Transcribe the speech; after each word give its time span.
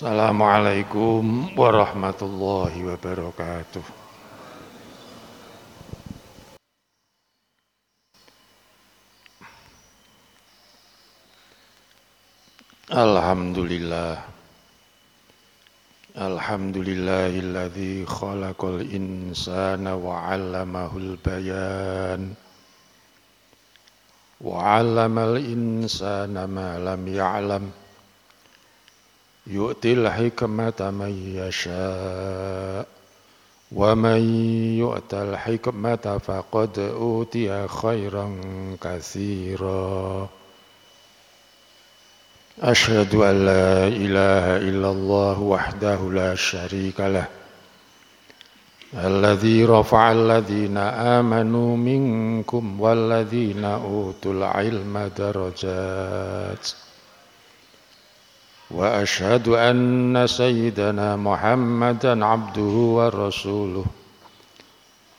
Assalamualaikum 0.00 1.52
warahmatullahi 1.60 2.88
wabarakatuh. 2.88 3.84
Alhamdulillah. 12.88 14.24
Alhamdulillahilladzi 16.16 18.08
khalaqal 18.08 18.80
insana 18.88 20.00
wa 20.00 20.32
'allamahul 20.32 21.20
bayan. 21.20 22.32
Wa 24.40 24.80
'allamal 24.80 25.36
insana 25.44 26.48
ma 26.48 26.80
lam 26.80 27.04
ya'lam. 27.04 27.64
Ya 27.68 27.79
يؤتي 29.46 29.92
الحكمة 29.92 30.90
من 30.90 31.32
يشاء 31.36 32.86
ومن 33.72 34.20
يؤت 34.78 35.14
الحكمة 35.14 36.20
فقد 36.26 36.78
أوتي 36.78 37.68
خيرا 37.68 38.36
كثيرا. 38.80 40.28
أشهد 42.62 43.14
أن 43.14 43.46
لا 43.46 43.88
إله 43.88 44.56
إلا 44.56 44.90
الله 44.90 45.40
وحده 45.40 46.10
لا 46.10 46.34
شريك 46.34 47.00
له 47.00 47.24
الذي 48.94 49.64
رفع 49.64 50.12
الذين 50.12 50.76
آمنوا 50.76 51.76
منكم 51.76 52.80
والذين 52.80 53.64
أوتوا 53.64 54.32
العلم 54.32 55.10
درجات. 55.18 56.68
وأشهد 58.70 59.48
أن 59.48 60.26
سيدنا 60.26 61.16
محمدا 61.16 62.24
عبده 62.24 62.62
ورسوله. 62.62 63.84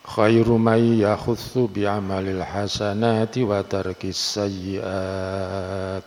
خير 0.07 0.51
من 0.51 1.01
يخص 1.01 1.57
بعمل 1.57 2.27
الحسنات 2.27 3.37
وترك 3.37 4.05
السيئات. 4.05 6.03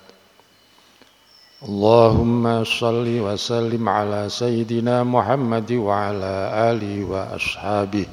اللهم 1.63 2.65
صل 2.65 3.07
وسلم 3.21 3.89
على 3.89 4.29
سيدنا 4.29 5.05
محمد 5.05 5.73
وعلى 5.73 6.51
آله 6.71 7.05
وأصحابه 7.05 8.07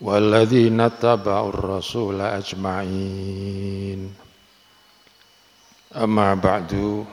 والذين 0.00 0.80
اتبعوا 0.80 1.48
الرسول 1.48 2.20
أجمعين. 2.20 4.14
أما 5.96 6.34
بعد 6.34 7.04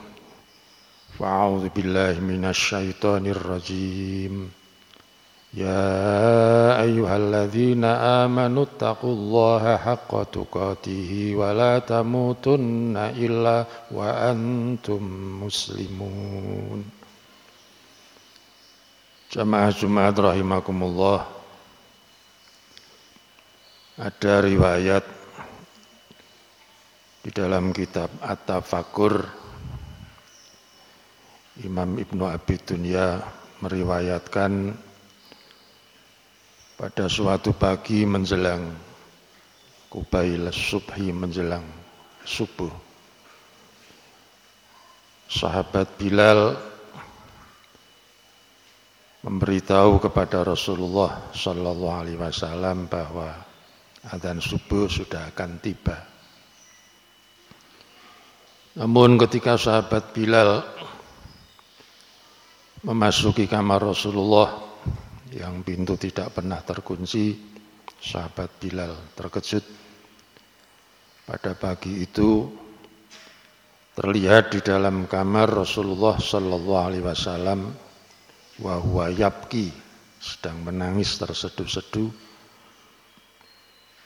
فأعوذ 1.19 1.69
بالله 1.69 2.19
من 2.19 2.45
الشيطان 2.45 3.27
الرجيم 3.27 4.51
يا 5.53 6.81
أيها 6.81 7.15
الذين 7.17 7.85
آمنوا 7.85 8.63
اتقوا 8.63 9.13
الله 9.13 9.77
حق 9.77 10.11
تقاته 10.33 11.11
ولا 11.37 11.79
تموتن 11.79 12.97
إلا 12.97 13.57
وأنتم 13.93 15.01
مسلمون 15.45 16.81
Jamaah 19.33 19.73
Jumat 19.73 20.13
rahimakumullah 20.13 21.25
Ada 23.97 24.45
riwayat 24.45 25.01
di 27.25 27.33
dalam 27.33 27.73
kitab 27.73 28.13
At-Tafakur 28.21 29.25
Imam 31.66 31.98
Ibnu 31.98 32.22
Abi 32.22 32.54
Dunya 32.62 33.18
meriwayatkan 33.58 34.70
pada 36.78 37.10
suatu 37.10 37.50
pagi 37.50 38.06
menjelang 38.06 38.70
kubail 39.90 40.54
subhi 40.54 41.10
menjelang 41.10 41.66
subuh 42.22 42.70
sahabat 45.26 45.98
Bilal 45.98 46.54
memberitahu 49.26 49.98
kepada 49.98 50.46
Rasulullah 50.46 51.34
Shallallahu 51.34 51.90
Alaihi 51.90 52.22
Wasallam 52.22 52.86
bahwa 52.86 53.34
adzan 54.14 54.38
subuh 54.38 54.86
sudah 54.86 55.28
akan 55.34 55.58
tiba. 55.58 55.98
Namun 58.78 59.18
ketika 59.18 59.58
sahabat 59.58 60.14
Bilal 60.14 60.62
memasuki 62.82 63.50
kamar 63.50 63.82
Rasulullah 63.82 64.54
yang 65.34 65.66
pintu 65.66 65.98
tidak 65.98 66.30
pernah 66.38 66.62
terkunci, 66.62 67.34
sahabat 67.98 68.50
Bilal 68.62 68.94
terkejut. 69.18 69.64
Pada 71.28 71.52
pagi 71.52 72.00
itu 72.00 72.48
terlihat 73.92 74.54
di 74.54 74.60
dalam 74.64 75.04
kamar 75.04 75.50
Rasulullah 75.66 76.16
Sallallahu 76.16 76.84
Alaihi 76.88 77.04
Wasallam 77.04 77.68
wahwa 78.64 79.12
yapki 79.12 79.68
sedang 80.16 80.64
menangis 80.64 81.20
terseduh-seduh 81.20 82.08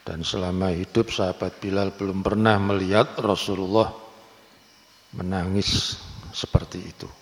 dan 0.03 0.27
selama 0.27 0.75
hidup 0.75 1.15
sahabat 1.15 1.62
Bilal 1.62 1.94
belum 1.94 2.27
pernah 2.27 2.59
melihat 2.59 3.15
Rasulullah 3.22 3.94
menangis 5.15 5.94
seperti 6.34 6.83
itu 6.83 7.22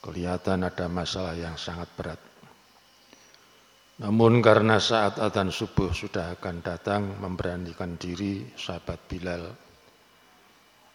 kelihatan 0.00 0.64
ada 0.64 0.88
masalah 0.88 1.36
yang 1.36 1.54
sangat 1.60 1.88
berat. 1.92 2.20
Namun 4.00 4.40
karena 4.40 4.80
saat 4.80 5.20
adzan 5.20 5.52
subuh 5.52 5.92
sudah 5.92 6.32
akan 6.40 6.64
datang 6.64 7.20
memberanikan 7.20 8.00
diri 8.00 8.48
sahabat 8.56 8.96
Bilal 9.04 9.44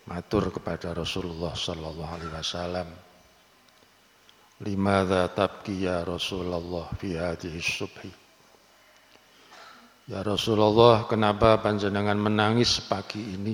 matur 0.10 0.50
kepada 0.50 0.90
Rasulullah 0.98 1.54
sallallahu 1.54 2.12
alaihi 2.18 2.34
wasallam. 2.34 2.90
Limadza 4.66 5.30
tabki 5.38 5.86
ya 5.86 6.02
Rasulullah 6.02 6.90
fi 6.98 7.14
hadhihi 7.14 7.62
subhi? 7.62 8.12
Ya 10.10 10.26
Rasulullah 10.26 11.06
kenapa 11.06 11.62
panjenengan 11.62 12.18
menangis 12.18 12.82
pagi 12.82 13.22
ini? 13.22 13.54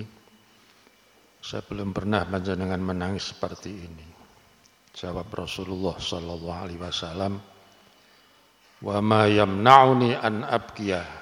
Saya 1.43 1.65
belum 1.67 1.91
pernah 1.91 2.23
panjenengan 2.23 2.79
menangis 2.79 3.35
seperti 3.35 3.71
ini 3.71 4.20
Jawab 4.91 5.31
Rasulullah 5.31 5.95
sallallahu 5.95 6.61
alaihi 6.67 6.81
wasallam, 6.81 7.39
"Wa 8.83 8.99
ma 8.99 9.27
yamna'uni 9.27 10.19
an 10.19 10.43
abkiya." 10.43 11.21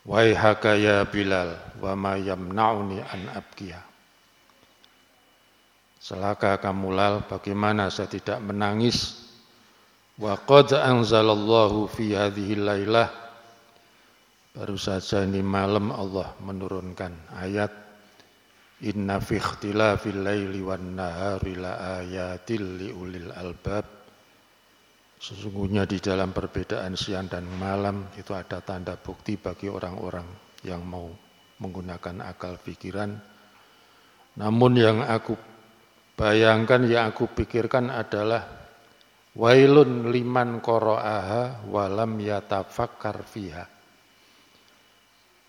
Waihaka 0.00 0.80
ya 0.80 1.04
Bilal, 1.04 1.76
wa 1.76 1.92
ma 1.92 2.16
yamna'uni 2.16 3.04
an 3.04 3.36
abkiya. 3.36 3.80
Selaka 6.00 6.56
kamu 6.56 6.96
lal, 6.96 7.14
bagaimana 7.28 7.92
saya 7.92 8.08
tidak 8.08 8.40
menangis? 8.40 9.28
Wa 10.16 10.40
qad 10.40 10.72
anzalallahu 10.72 11.84
fi 11.92 12.16
hadhihi 12.16 12.56
lailah. 12.56 13.12
Baru 14.56 14.80
saja 14.80 15.22
ini 15.22 15.44
malam 15.44 15.92
Allah 15.92 16.32
menurunkan 16.40 17.36
ayat 17.36 17.89
Inna 18.80 19.20
fi 19.20 19.36
ikhtilafil 19.36 20.24
laili 20.24 20.64
wan 20.64 20.96
nahari 20.96 21.52
la 21.52 22.00
ayatil 22.00 22.80
liulil 22.80 23.28
albab. 23.28 23.84
Sesungguhnya 25.20 25.84
di 25.84 26.00
dalam 26.00 26.32
perbedaan 26.32 26.96
siang 26.96 27.28
dan 27.28 27.44
malam 27.44 28.08
itu 28.16 28.32
ada 28.32 28.64
tanda 28.64 28.96
bukti 28.96 29.36
bagi 29.36 29.68
orang-orang 29.68 30.24
yang 30.64 30.80
mau 30.80 31.12
menggunakan 31.60 32.24
akal 32.24 32.56
pikiran. 32.56 33.20
Namun 34.40 34.72
yang 34.80 35.04
aku 35.04 35.36
bayangkan, 36.16 36.80
yang 36.88 37.12
aku 37.12 37.28
pikirkan 37.36 37.92
adalah 37.92 38.48
wailun 39.36 40.08
liman 40.08 40.64
qara'aha 40.64 41.68
walam 41.68 42.16
yatafakkar 42.16 43.28
fiha 43.28 43.79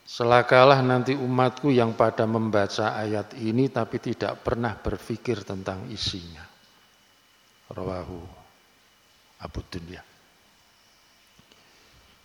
Selakalah 0.01 0.81
nanti 0.83 1.15
umatku 1.15 1.71
yang 1.71 1.95
pada 1.95 2.27
membaca 2.27 2.98
ayat 2.98 3.38
ini 3.38 3.71
tapi 3.71 4.01
tidak 4.01 4.44
pernah 4.44 4.75
berpikir 4.75 5.45
tentang 5.45 5.88
isinya. 5.88 6.44
Rawahu 7.71 8.19
Abu 9.42 9.62
Dunya. 9.71 10.03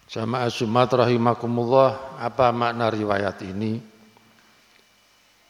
Jamaah 0.06 0.50
Jumat 0.50 0.90
rahimakumullah, 0.94 2.19
apa 2.23 2.55
makna 2.55 2.90
riwayat 2.90 3.43
ini? 3.43 3.82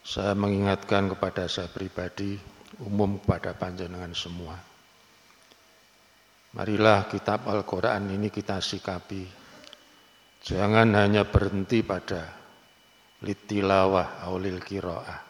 Saya 0.01 0.33
mengingatkan 0.33 1.13
kepada 1.13 1.45
saya 1.45 1.69
pribadi, 1.69 2.39
umum 2.81 3.21
kepada 3.21 3.53
panjenengan 3.53 4.17
semua. 4.17 4.57
Marilah 6.57 7.05
kitab 7.11 7.45
Al-Quran 7.45 8.17
ini 8.17 8.33
kita 8.33 8.57
sikapi 8.65 9.46
Jangan 10.47 10.95
hanya 10.95 11.27
berhenti 11.27 11.83
pada 11.83 12.23
litilawah 13.27 14.23
aulil 14.23 14.63
kiroah. 14.63 15.21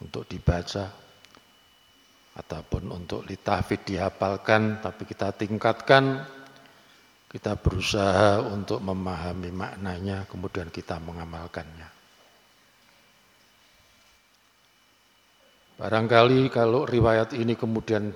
Untuk 0.00 0.24
dibaca. 0.24 1.04
ataupun 2.32 2.88
untuk 2.88 3.28
litahfid 3.28 3.84
dihafalkan 3.84 4.80
tapi 4.80 5.04
kita 5.04 5.36
tingkatkan. 5.36 6.24
Kita 7.28 7.60
berusaha 7.60 8.40
untuk 8.40 8.80
memahami 8.80 9.52
maknanya 9.52 10.24
kemudian 10.24 10.72
kita 10.72 10.96
mengamalkannya. 10.96 11.88
Barangkali 15.76 16.48
kalau 16.48 16.88
riwayat 16.88 17.36
ini 17.36 17.52
kemudian 17.52 18.12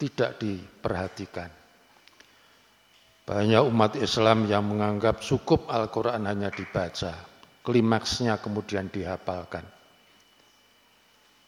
tidak 0.00 0.40
diperhatikan 0.40 1.48
banyak 3.28 3.60
umat 3.68 3.92
Islam 4.00 4.48
yang 4.48 4.64
menganggap 4.64 5.20
cukup 5.20 5.68
Al-Quran 5.68 6.24
hanya 6.24 6.48
dibaca 6.48 7.12
klimaksnya 7.60 8.40
kemudian 8.40 8.88
dihafalkan 8.88 9.68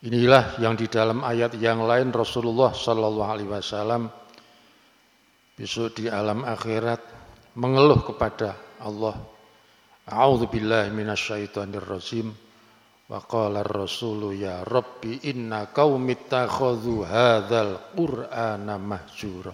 Inilah 0.00 0.56
yang 0.64 0.80
di 0.80 0.88
dalam 0.88 1.20
ayat 1.20 1.60
yang 1.60 1.84
lain 1.84 2.08
Rasulullah 2.08 2.72
Sallallahu 2.72 3.30
Alaihi 3.36 3.52
Wasallam 3.52 4.08
besok 5.60 6.00
di 6.00 6.08
alam 6.08 6.40
akhirat 6.40 7.04
mengeluh 7.60 8.00
kepada 8.08 8.56
Allah. 8.80 9.20
A'udzu 10.08 10.48
billahi 10.48 10.88
minasyaitonir 10.88 11.84
rajim. 11.84 12.32
Wa 13.12 13.20
qala 13.28 13.60
ar-rasulu 13.60 14.32
ya 14.32 14.64
rabbi 14.64 15.20
inna 15.28 15.68
qaumi 15.68 16.16
takhadhu 16.16 17.04
hadzal 17.04 17.92
qur'ana 17.92 18.80
mahjura. 18.80 19.52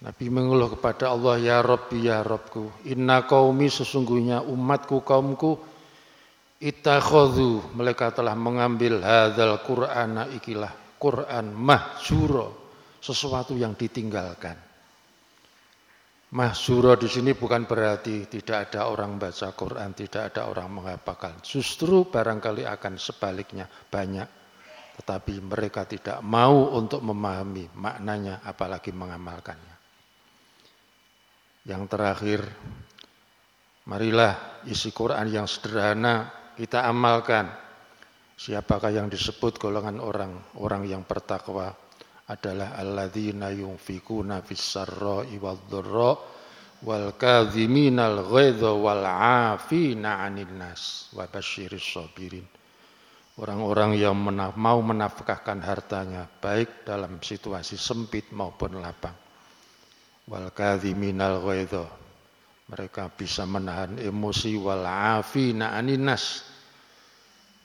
Nabi 0.00 0.32
mengeluh 0.32 0.72
kepada 0.80 1.12
Allah, 1.12 1.36
Ya 1.36 1.58
Rabbi, 1.60 2.08
Ya 2.08 2.24
Rabbku, 2.24 2.88
inna 2.88 3.28
qaumi 3.28 3.68
sesungguhnya 3.68 4.40
umatku, 4.48 5.04
kaumku, 5.04 5.60
Ittakhadhu 6.60 7.72
mereka 7.72 8.12
telah 8.12 8.36
mengambil 8.36 9.00
hadzal 9.00 9.64
Qur'ana 9.64 10.28
ikilah 10.28 10.68
Quran 11.00 11.56
mahjuro 11.56 12.76
sesuatu 13.00 13.56
yang 13.56 13.72
ditinggalkan. 13.72 14.60
Mahjuro 16.36 17.00
di 17.00 17.08
sini 17.08 17.32
bukan 17.32 17.64
berarti 17.64 18.28
tidak 18.28 18.68
ada 18.68 18.92
orang 18.92 19.16
baca 19.16 19.56
Quran, 19.56 19.96
tidak 19.96 20.30
ada 20.30 20.52
orang 20.52 20.68
menghafalkan. 20.68 21.40
Justru 21.40 22.12
barangkali 22.12 22.68
akan 22.68 23.00
sebaliknya 23.00 23.64
banyak. 23.64 24.28
Tetapi 25.00 25.40
mereka 25.40 25.88
tidak 25.88 26.20
mau 26.20 26.76
untuk 26.76 27.00
memahami 27.00 27.72
maknanya 27.72 28.44
apalagi 28.44 28.92
mengamalkannya. 28.92 29.79
Yang 31.70 31.86
terakhir, 31.86 32.40
marilah 33.86 34.58
isi 34.66 34.90
Quran 34.90 35.30
yang 35.30 35.46
sederhana 35.46 36.26
kita 36.58 36.82
amalkan. 36.82 37.46
Siapakah 38.34 38.90
yang 38.90 39.06
disebut 39.06 39.62
golongan 39.62 40.02
orang 40.02 40.34
orang 40.58 40.82
yang 40.82 41.06
bertakwa 41.06 41.70
adalah 42.26 42.74
alladzina 42.74 43.54
yunfikuna 43.54 44.42
fis 44.42 44.58
sarra'i 44.58 45.38
wadh-dharra 45.38 46.12
wal 46.82 47.14
kadhiminal 47.14 48.26
ghaidha 48.26 48.74
wal 48.74 49.06
'afina 49.06 50.26
'anil 50.26 50.50
nas 50.50 51.06
wa 51.14 51.30
basyiris 51.30 51.86
sabirin. 51.86 52.50
Orang-orang 53.38 53.94
yang 53.94 54.18
mau 54.58 54.78
menafkahkan 54.82 55.62
hartanya 55.62 56.26
baik 56.26 56.82
dalam 56.82 57.22
situasi 57.22 57.78
sempit 57.78 58.34
maupun 58.34 58.82
lapang. 58.82 59.29
Wal 60.30 60.54
kadhiminal 60.54 61.42
ghaidha 61.42 61.90
mereka 62.70 63.10
bisa 63.10 63.42
menahan 63.50 63.98
emosi. 63.98 64.54
Wal 64.54 64.86
'afina 64.86 65.74
'anil 65.74 65.98
nas 65.98 66.46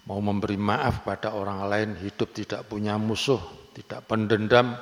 mau 0.09 0.17
memberi 0.21 0.57
maaf 0.57 1.05
pada 1.05 1.33
orang 1.33 1.65
lain, 1.69 1.89
hidup 1.97 2.33
tidak 2.33 2.65
punya 2.69 2.97
musuh, 2.97 3.41
tidak 3.73 4.05
pendendam, 4.05 4.77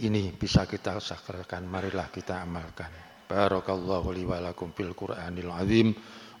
ini 0.00 0.32
bisa 0.32 0.68
kita 0.68 1.00
sakralkan, 1.00 1.64
marilah 1.64 2.08
kita 2.12 2.44
amalkan. 2.44 2.92
Barakallahu 3.26 4.12
li 4.12 4.24
wa 4.28 4.38
lakum 4.38 4.70
fil 4.76 4.92
Qur'anil 4.92 5.50
azim 5.50 5.92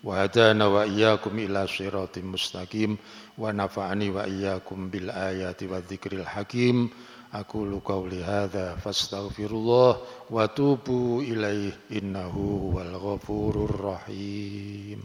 wa 0.05 0.21
hadana 0.21 0.65
wa 0.69 0.85
iyyakum 0.85 1.37
ila 1.39 1.67
siratim 1.67 2.33
mustaqim 2.33 2.97
wa 3.37 3.53
nafa'ani 3.53 4.09
wa 4.09 4.25
iyyakum 4.25 4.89
bil 4.91 5.09
ayati 5.09 5.67
wa 5.69 5.81
dzikril 5.81 6.25
hakim. 6.25 6.89
Aku 7.31 7.63
qawli 7.79 8.19
hadza 8.19 8.75
fastaghfirullah 8.83 9.91
wa 10.27 10.43
tubu 10.51 11.23
ilaihi 11.23 11.71
innahu 11.95 12.75
huwal 12.75 12.91
ghafurur 12.99 13.71
rahim. 13.71 14.99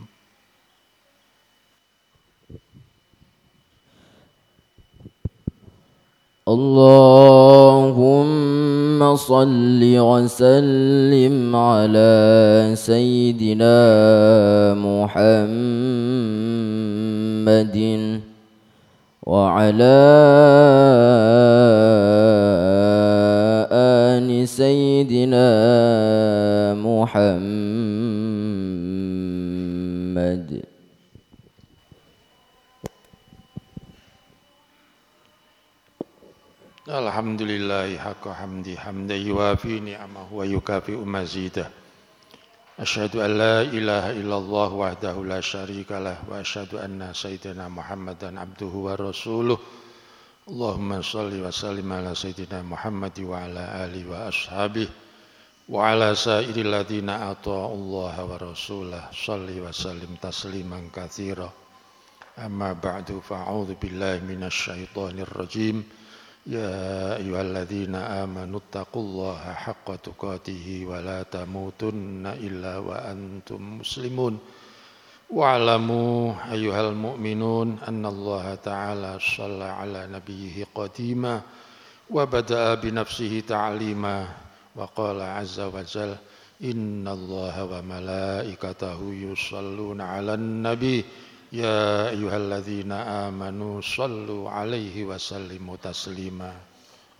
اللهم 6.46 8.29
صل 9.15 9.81
وسلم 9.83 11.55
على 11.55 12.71
سيدنا 12.75 13.77
محمد 14.73 15.41
وعلى 19.27 19.97
آل 23.71 24.47
سيدنا 24.47 25.47
محمد. 26.75 27.51
الحمد 37.21 37.41
لله 37.41 37.97
حق 37.97 38.25
حمدي 38.27 38.77
حمدا 38.77 39.15
يوافي 39.15 39.79
نعمه 39.79 40.33
ويكافئ 40.33 40.97
مزيده. 41.05 41.69
أشهد 42.79 43.15
أن 43.15 43.37
لا 43.37 43.61
إله 43.61 44.05
إلا 44.11 44.37
الله 44.37 44.69
وحده 44.73 45.15
لا 45.25 45.41
شريك 45.41 45.91
له 45.91 46.17
وأشهد 46.29 46.73
أن 46.81 47.13
سيدنا 47.13 47.69
محمدا 47.69 48.39
عبده 48.39 48.73
ورسوله. 48.73 49.57
اللهم 50.49 51.01
صل 51.01 51.33
وسلم 51.45 51.93
على 51.93 52.15
سيدنا 52.15 52.65
محمد 52.65 53.19
وعلى 53.19 53.63
آله 53.85 54.01
وأصحابه 54.09 54.87
وعلى 55.69 56.15
سائر 56.15 56.55
الذين 56.57 57.09
أطاعوا 57.09 57.75
الله 57.75 58.15
ورسوله. 58.25 59.03
صل 59.13 59.45
وسلم 59.45 60.17
تسليما 60.21 60.89
كثيرا. 60.89 61.53
أما 62.37 62.73
بعد 62.73 63.21
فأعوذ 63.29 63.77
بالله 63.77 64.25
من 64.25 64.41
الشيطان 64.43 65.19
الرجيم. 65.19 66.01
يا 66.47 67.17
أيها 67.17 67.41
الذين 67.41 67.95
آمنوا 67.95 68.59
اتقوا 68.59 69.01
الله 69.01 69.53
حق 69.53 69.95
تقاته 69.95 70.85
ولا 70.89 71.23
تموتن 71.23 72.25
إلا 72.25 72.77
وأنتم 72.77 73.77
مسلمون. 73.79 74.39
واعلموا 75.31 76.33
أيها 76.51 76.89
المؤمنون 76.89 77.79
أن 77.87 78.05
الله 78.05 78.55
تعالى 78.55 79.19
صلى 79.37 79.63
على 79.63 80.07
نبيه 80.11 80.67
قديما 80.75 81.41
وبدأ 82.09 82.75
بنفسه 82.75 83.43
تعليما 83.47 84.27
وقال 84.75 85.21
عز 85.21 85.59
وجل 85.59 86.15
إن 86.63 87.07
الله 87.07 87.55
وملائكته 87.63 88.99
يصلون 89.13 90.01
على 90.01 90.33
النبي 90.33 91.05
يا 91.51 92.09
أيها 92.09 92.37
الذين 92.37 92.91
آمنوا 92.91 93.81
صلوا 93.83 94.49
عليه 94.49 95.03
وسلموا 95.03 95.75
تسليما. 95.83 96.53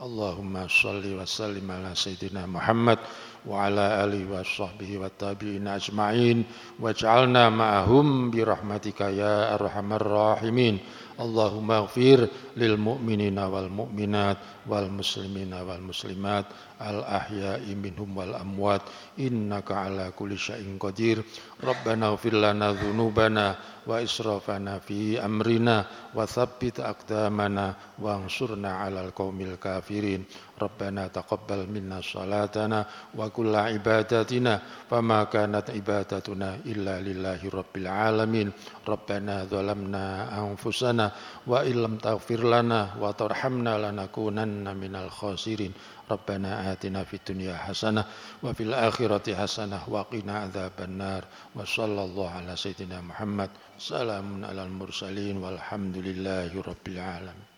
اللهم 0.02 0.68
صل 0.68 1.04
وسلم 1.04 1.72
على 1.72 1.92
سيدنا 1.96 2.48
محمد 2.48 3.00
وعلى 3.46 4.04
آله 4.04 4.22
وصحبه 4.32 4.98
والتابعين 4.98 5.68
أجمعين. 5.68 6.38
واجعلنا 6.80 7.50
معهم 7.50 8.32
برحمتك 8.32 9.02
يا 9.02 9.54
أرحم 9.54 9.94
الراحمين. 9.94 10.76
اللهم 11.20 11.72
اغفر 11.72 12.28
للمؤمنين 12.58 13.40
والمؤمنات 13.40 14.38
والمسلمين 14.68 15.54
والمسلمات 15.54 16.46
الأحياء 16.82 17.62
منهم 17.76 18.18
والأموات. 18.18 18.82
innaka 19.28 19.86
ala 19.86 20.10
kulli 20.12 20.38
syai'in 20.38 20.80
qadir. 20.82 21.22
Rabbana 21.62 22.14
ighfir 22.14 22.34
lana 22.34 22.74
dzunubana 22.74 23.46
wa 23.86 23.98
israfana 24.02 24.82
fi 24.82 25.18
amrina 25.18 26.10
wa 26.14 26.26
tsabbit 26.26 26.82
aqdamana 26.82 27.98
wansurna 28.02 28.82
'alal 28.82 29.14
qaumil 29.14 29.58
kafirin. 29.62 30.26
ربنا 30.62 31.08
تقبل 31.08 31.66
منا 31.68 32.02
صلاتنا 32.02 32.86
وكل 33.18 33.54
عباداتنا 33.56 34.54
فما 34.90 35.20
كانت 35.24 35.70
عبادتنا 35.70 36.50
إلا 36.66 37.02
لله 37.02 37.42
رب 37.50 37.74
العالمين. 37.76 38.52
ربنا 38.88 39.36
ظلمنا 39.50 40.06
أنفسنا 40.38 41.12
وإن 41.48 41.76
لم 41.84 41.94
تغفر 41.98 42.42
لنا 42.46 43.02
وترحمنا 43.02 43.74
لنكونن 43.92 44.66
من 44.78 44.94
الخاسرين. 44.96 45.74
ربنا 46.12 46.72
آتنا 46.72 47.04
في 47.04 47.16
الدنيا 47.18 47.56
حسنة 47.58 48.04
وفي 48.44 48.64
الآخرة 48.64 49.36
حسنة 49.36 49.80
وقنا 49.88 50.34
عذاب 50.40 50.78
النار. 50.80 51.24
وصلى 51.56 52.02
الله 52.04 52.30
على 52.30 52.54
سيدنا 52.56 53.02
محمد. 53.02 53.50
Salamun 53.82 54.46
alal 54.46 54.70
mursalin 54.70 55.42
walhamdulillahi 55.42 56.54
rabbil 56.54 57.02
alamin. 57.02 57.51